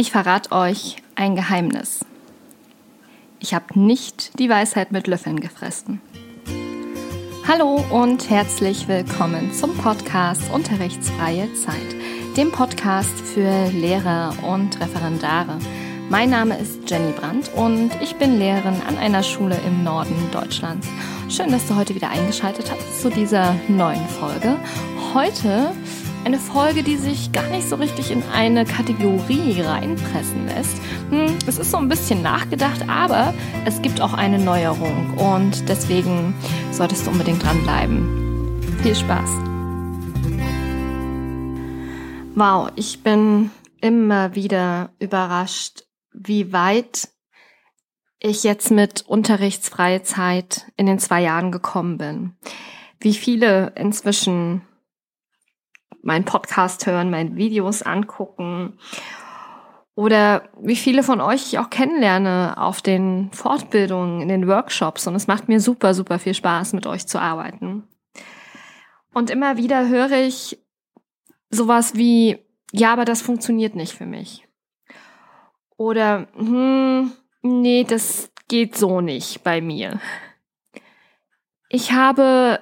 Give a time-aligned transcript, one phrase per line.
[0.00, 2.04] Ich verrate euch ein Geheimnis.
[3.40, 6.00] Ich habe nicht die Weisheit mit Löffeln gefressen.
[7.48, 11.96] Hallo und herzlich willkommen zum Podcast Unterrichtsfreie Zeit,
[12.36, 15.58] dem Podcast für Lehrer und Referendare.
[16.08, 20.86] Mein Name ist Jenny Brandt und ich bin Lehrerin an einer Schule im Norden Deutschlands.
[21.28, 24.58] Schön, dass du heute wieder eingeschaltet hast zu dieser neuen Folge.
[25.12, 25.72] Heute
[26.24, 30.76] eine Folge, die sich gar nicht so richtig in eine Kategorie reinpressen lässt.
[31.10, 36.34] Hm, es ist so ein bisschen nachgedacht, aber es gibt auch eine Neuerung und deswegen
[36.70, 38.60] solltest du unbedingt dranbleiben.
[38.82, 39.30] Viel Spaß!
[42.34, 43.50] Wow, ich bin
[43.80, 47.08] immer wieder überrascht, wie weit
[48.20, 52.36] ich jetzt mit unterrichtsfreie Zeit in den zwei Jahren gekommen bin.
[53.00, 54.62] Wie viele inzwischen
[56.08, 58.78] meinen Podcast hören, meine Videos angucken
[59.98, 65.08] oder wie viele von euch ich auch kennenlerne auf den Fortbildungen, in den Workshops.
[65.08, 67.82] Und es macht mir super, super viel Spaß, mit euch zu arbeiten.
[69.12, 70.56] Und immer wieder höre ich
[71.50, 72.38] sowas wie,
[72.70, 74.46] ja, aber das funktioniert nicht für mich.
[75.76, 77.10] Oder, hm,
[77.42, 80.00] nee, das geht so nicht bei mir.
[81.70, 82.60] Ich habe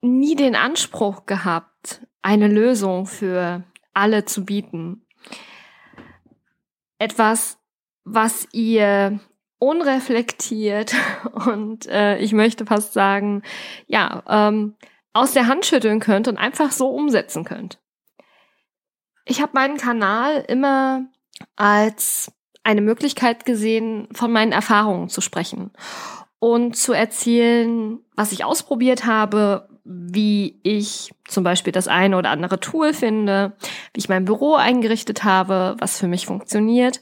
[0.00, 5.06] nie den Anspruch gehabt, eine Lösung für alle zu bieten.
[6.98, 7.58] Etwas,
[8.04, 9.20] was ihr
[9.58, 10.94] unreflektiert
[11.46, 13.42] und äh, ich möchte fast sagen,
[13.86, 14.74] ja, ähm,
[15.12, 17.78] aus der Hand schütteln könnt und einfach so umsetzen könnt.
[19.24, 21.04] Ich habe meinen Kanal immer
[21.56, 22.32] als
[22.62, 25.72] eine Möglichkeit gesehen, von meinen Erfahrungen zu sprechen
[26.40, 32.58] und zu erzählen, was ich ausprobiert habe, wie ich zum Beispiel das eine oder andere
[32.58, 33.52] Tool finde,
[33.94, 37.00] wie ich mein Büro eingerichtet habe, was für mich funktioniert,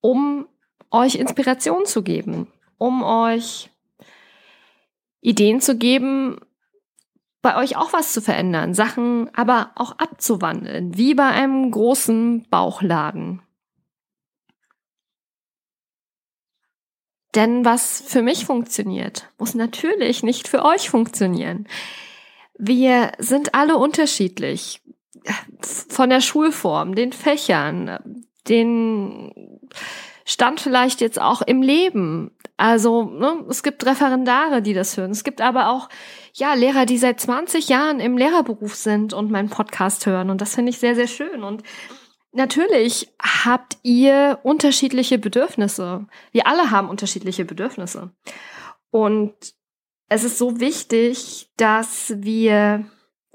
[0.00, 0.48] um
[0.90, 3.70] euch Inspiration zu geben, um euch
[5.20, 6.40] Ideen zu geben,
[7.42, 13.42] bei euch auch was zu verändern, Sachen aber auch abzuwandeln, wie bei einem großen Bauchladen.
[17.34, 21.68] Denn was für mich funktioniert, muss natürlich nicht für euch funktionieren.
[22.58, 24.82] Wir sind alle unterschiedlich.
[25.88, 29.60] Von der Schulform, den Fächern, den
[30.24, 32.30] Stand vielleicht jetzt auch im Leben.
[32.56, 35.10] Also ne, es gibt Referendare, die das hören.
[35.10, 35.88] Es gibt aber auch
[36.34, 40.30] ja Lehrer, die seit 20 Jahren im Lehrerberuf sind und meinen Podcast hören.
[40.30, 41.42] Und das finde ich sehr, sehr schön.
[41.42, 41.62] Und
[42.32, 46.06] natürlich habt ihr unterschiedliche Bedürfnisse.
[46.32, 48.10] Wir alle haben unterschiedliche Bedürfnisse.
[48.90, 49.34] Und
[50.08, 52.84] es ist so wichtig, dass wir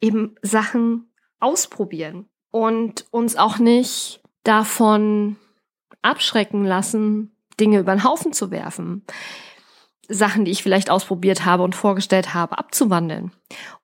[0.00, 5.36] eben Sachen ausprobieren und uns auch nicht davon
[6.02, 9.04] abschrecken lassen, Dinge über den Haufen zu werfen.
[10.10, 13.32] Sachen, die ich vielleicht ausprobiert habe und vorgestellt habe, abzuwandeln.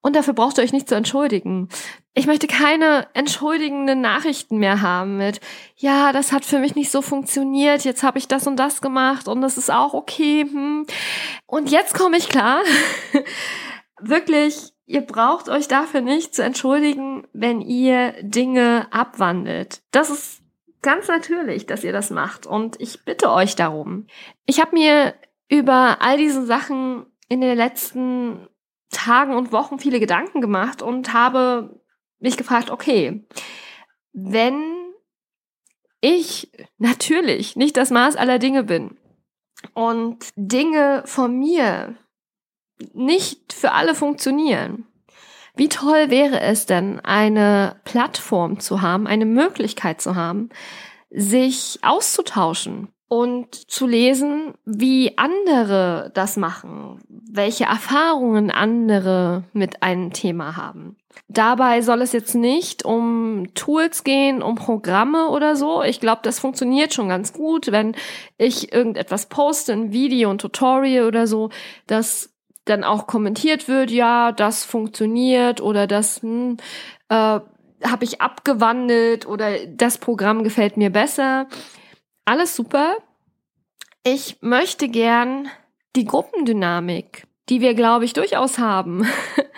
[0.00, 1.68] Und dafür braucht ihr euch nicht zu entschuldigen.
[2.14, 5.40] Ich möchte keine entschuldigenden Nachrichten mehr haben mit,
[5.76, 9.28] ja, das hat für mich nicht so funktioniert, jetzt habe ich das und das gemacht
[9.28, 10.42] und das ist auch okay.
[10.42, 10.86] Hm.
[11.46, 12.60] Und jetzt komme ich klar.
[14.00, 19.82] Wirklich, ihr braucht euch dafür nicht zu entschuldigen, wenn ihr Dinge abwandelt.
[19.90, 20.42] Das ist
[20.82, 24.06] ganz natürlich, dass ihr das macht und ich bitte euch darum.
[24.44, 25.14] Ich habe mir
[25.48, 28.48] über all diese Sachen in den letzten
[28.90, 31.80] Tagen und Wochen viele Gedanken gemacht und habe
[32.18, 33.26] mich gefragt, okay,
[34.12, 34.62] wenn
[36.00, 38.96] ich natürlich nicht das Maß aller Dinge bin
[39.74, 41.96] und Dinge von mir
[42.92, 44.86] nicht für alle funktionieren,
[45.54, 50.50] wie toll wäre es denn, eine Plattform zu haben, eine Möglichkeit zu haben,
[51.10, 60.56] sich auszutauschen, und zu lesen, wie andere das machen, welche Erfahrungen andere mit einem Thema
[60.56, 60.96] haben.
[61.28, 65.82] Dabei soll es jetzt nicht um Tools gehen, um Programme oder so.
[65.82, 67.94] Ich glaube, das funktioniert schon ganz gut, wenn
[68.38, 71.50] ich irgendetwas poste, ein Video, ein Tutorial oder so,
[71.86, 72.30] dass
[72.64, 76.56] dann auch kommentiert wird, ja, das funktioniert oder das hm,
[77.08, 81.46] äh, habe ich abgewandelt oder das Programm gefällt mir besser
[82.26, 82.96] alles super.
[84.04, 85.48] Ich möchte gern
[85.96, 89.06] die Gruppendynamik, die wir, glaube ich, durchaus haben,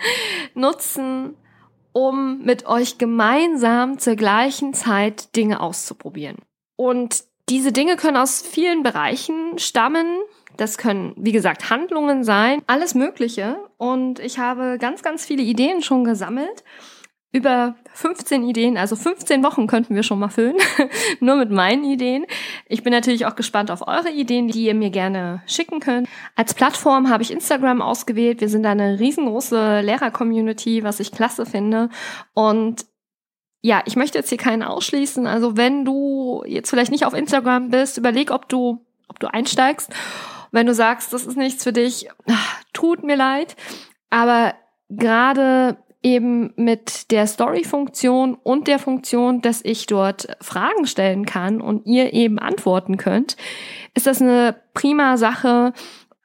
[0.53, 1.35] nutzen,
[1.91, 6.37] um mit euch gemeinsam zur gleichen Zeit Dinge auszuprobieren.
[6.75, 10.05] Und diese Dinge können aus vielen Bereichen stammen.
[10.55, 13.57] Das können, wie gesagt, Handlungen sein, alles Mögliche.
[13.77, 16.63] Und ich habe ganz, ganz viele Ideen schon gesammelt
[17.31, 20.57] über 15 Ideen, also 15 Wochen könnten wir schon mal füllen,
[21.19, 22.25] nur mit meinen Ideen.
[22.67, 26.09] Ich bin natürlich auch gespannt auf eure Ideen, die ihr mir gerne schicken könnt.
[26.35, 28.41] Als Plattform habe ich Instagram ausgewählt.
[28.41, 31.89] Wir sind eine riesengroße Lehrer-Community, was ich klasse finde.
[32.33, 32.87] Und
[33.61, 35.27] ja, ich möchte jetzt hier keinen ausschließen.
[35.27, 39.93] Also wenn du jetzt vielleicht nicht auf Instagram bist, überleg, ob du, ob du einsteigst.
[40.51, 42.09] Wenn du sagst, das ist nichts für dich,
[42.73, 43.55] tut mir leid.
[44.09, 44.55] Aber
[44.89, 51.85] gerade eben mit der Story-Funktion und der Funktion, dass ich dort Fragen stellen kann und
[51.85, 53.35] ihr eben antworten könnt,
[53.95, 55.73] ist das eine prima Sache,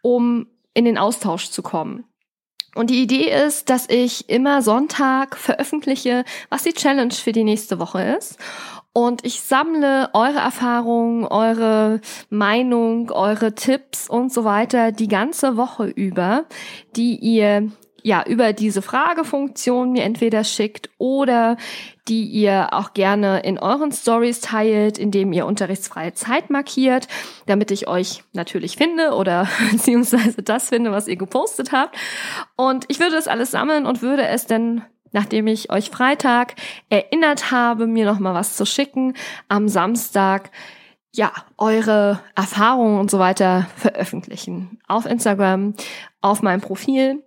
[0.02, 2.04] um in den Austausch zu kommen.
[2.74, 7.78] Und die Idee ist, dass ich immer Sonntag veröffentliche, was die Challenge für die nächste
[7.78, 8.36] Woche ist.
[8.92, 12.00] Und ich sammle eure Erfahrungen, eure
[12.30, 16.44] Meinung, eure Tipps und so weiter die ganze Woche über,
[16.94, 17.72] die ihr
[18.04, 21.56] ja über diese Fragefunktion mir entweder schickt oder
[22.06, 27.08] die ihr auch gerne in euren Stories teilt, indem ihr unterrichtsfreie Zeit markiert,
[27.46, 31.96] damit ich euch natürlich finde oder beziehungsweise das finde, was ihr gepostet habt.
[32.56, 36.56] Und ich würde das alles sammeln und würde es dann nachdem ich euch Freitag
[36.88, 39.14] erinnert habe, mir noch mal was zu schicken,
[39.48, 40.50] am Samstag
[41.14, 44.80] ja, eure Erfahrungen und so weiter veröffentlichen.
[44.88, 45.74] Auf Instagram,
[46.20, 47.22] auf meinem Profil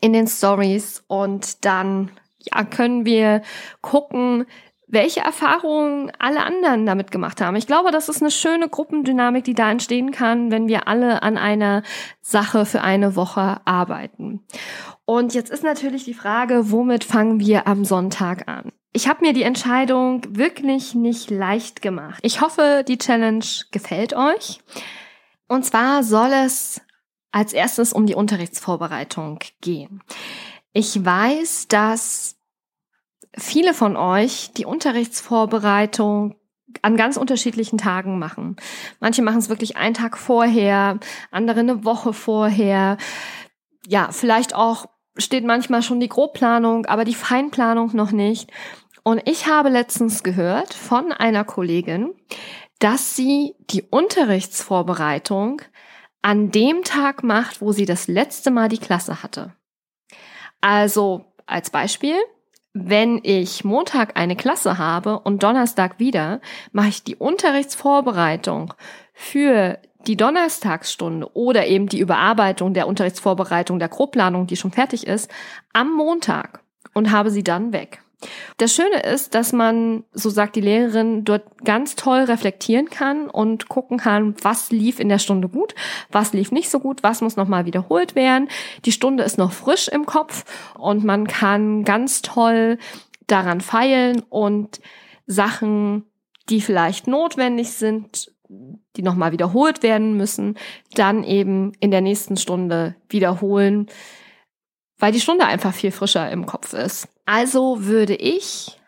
[0.00, 3.42] in den Stories und dann ja, können wir
[3.80, 4.46] gucken,
[4.92, 7.56] welche Erfahrungen alle anderen damit gemacht haben.
[7.56, 11.38] Ich glaube, das ist eine schöne Gruppendynamik, die da entstehen kann, wenn wir alle an
[11.38, 11.82] einer
[12.20, 14.44] Sache für eine Woche arbeiten.
[15.06, 18.70] Und jetzt ist natürlich die Frage, womit fangen wir am Sonntag an?
[18.92, 22.18] Ich habe mir die Entscheidung wirklich nicht leicht gemacht.
[22.22, 24.60] Ich hoffe, die Challenge gefällt euch.
[25.48, 26.82] Und zwar soll es
[27.32, 30.02] als erstes um die Unterrichtsvorbereitung gehen.
[30.72, 32.36] Ich weiß, dass
[33.36, 36.36] viele von euch die Unterrichtsvorbereitung
[36.80, 38.56] an ganz unterschiedlichen Tagen machen.
[39.00, 40.98] Manche machen es wirklich einen Tag vorher,
[41.30, 42.96] andere eine Woche vorher.
[43.86, 44.86] Ja, vielleicht auch
[45.16, 48.50] steht manchmal schon die Grobplanung, aber die Feinplanung noch nicht.
[49.02, 52.14] Und ich habe letztens gehört von einer Kollegin,
[52.78, 55.62] dass sie die Unterrichtsvorbereitung
[56.22, 59.52] an dem Tag macht, wo sie das letzte Mal die Klasse hatte.
[60.60, 62.14] Also als Beispiel,
[62.72, 66.40] wenn ich Montag eine Klasse habe und Donnerstag wieder,
[66.70, 68.72] mache ich die Unterrichtsvorbereitung
[69.12, 75.30] für die Donnerstagsstunde oder eben die Überarbeitung der Unterrichtsvorbereitung der Grobplanung, die schon fertig ist,
[75.72, 76.62] am Montag
[76.94, 78.02] und habe sie dann weg.
[78.56, 83.68] Das Schöne ist, dass man, so sagt die Lehrerin, dort ganz toll reflektieren kann und
[83.68, 85.74] gucken kann, was lief in der Stunde gut,
[86.10, 88.48] was lief nicht so gut, was muss nochmal wiederholt werden.
[88.84, 90.44] Die Stunde ist noch frisch im Kopf
[90.78, 92.78] und man kann ganz toll
[93.26, 94.80] daran feilen und
[95.26, 96.04] Sachen,
[96.48, 98.32] die vielleicht notwendig sind,
[98.96, 100.58] die nochmal wiederholt werden müssen,
[100.94, 103.86] dann eben in der nächsten Stunde wiederholen,
[104.98, 107.08] weil die Stunde einfach viel frischer im Kopf ist.
[107.24, 108.78] Also würde ich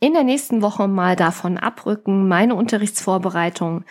[0.00, 3.84] in der nächsten Woche mal davon abrücken, meine Unterrichtsvorbereitung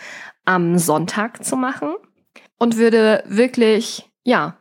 [0.44, 1.94] am Sonntag zu machen
[2.58, 4.56] und würde wirklich, ja,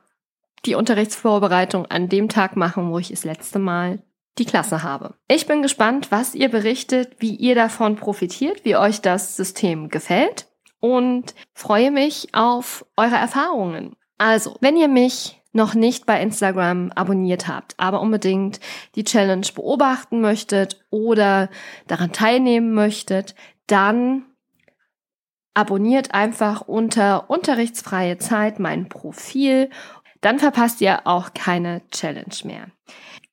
[0.66, 4.02] die Unterrichtsvorbereitung an dem Tag machen, wo ich das letzte Mal
[4.38, 5.14] die Klasse habe.
[5.28, 10.48] Ich bin gespannt, was ihr berichtet, wie ihr davon profitiert, wie euch das System gefällt
[10.80, 13.96] und freue mich auf eure Erfahrungen.
[14.18, 18.60] Also, wenn ihr mich noch nicht bei Instagram abonniert habt, aber unbedingt
[18.96, 21.50] die Challenge beobachten möchtet oder
[21.88, 23.36] daran teilnehmen möchtet,
[23.68, 24.26] dann
[25.54, 29.70] abonniert einfach unter unterrichtsfreie Zeit mein Profil.
[30.22, 32.68] Dann verpasst ihr auch keine Challenge mehr.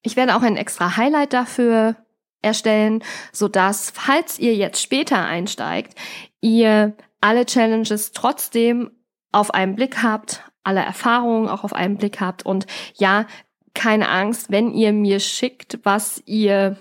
[0.02, 1.96] Ich werde auch ein extra Highlight dafür
[2.40, 3.02] erstellen,
[3.32, 5.98] so dass, falls ihr jetzt später einsteigt,
[6.40, 8.90] ihr alle Challenges trotzdem
[9.32, 12.44] auf einen Blick habt, alle Erfahrungen auch auf einen Blick habt.
[12.44, 13.26] Und ja,
[13.74, 16.76] keine Angst, wenn ihr mir schickt, was ihr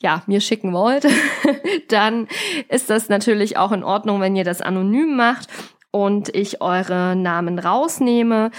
[0.00, 1.06] ja, mir schicken wollt,
[1.88, 2.28] dann
[2.68, 5.48] ist das natürlich auch in Ordnung, wenn ihr das anonym macht
[5.90, 8.50] und ich eure Namen rausnehme.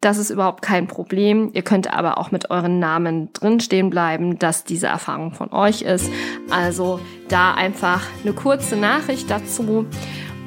[0.00, 1.50] Das ist überhaupt kein Problem.
[1.54, 6.10] Ihr könnt aber auch mit euren Namen drinstehen bleiben, dass diese Erfahrung von euch ist.
[6.50, 9.86] Also da einfach eine kurze Nachricht dazu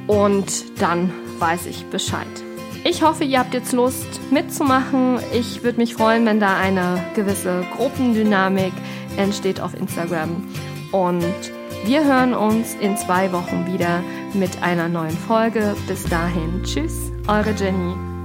[0.06, 2.47] und dann weiß ich Bescheid.
[2.90, 5.20] Ich hoffe, ihr habt jetzt Lust mitzumachen.
[5.34, 8.72] Ich würde mich freuen, wenn da eine gewisse Gruppendynamik
[9.18, 10.48] entsteht auf Instagram.
[10.94, 11.26] Und
[11.84, 14.02] wir hören uns in zwei Wochen wieder
[14.34, 15.76] mit einer neuen Folge.
[15.90, 18.17] Bis dahin, tschüss, eure Jenny.